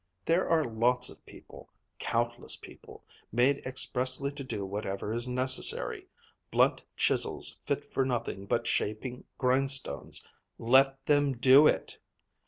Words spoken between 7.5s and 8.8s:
fit for nothing but